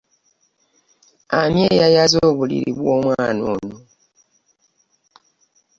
[1.39, 3.77] Ani eyayaze obuliri bw'omwana ono?